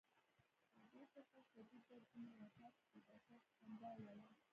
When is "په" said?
3.45-3.51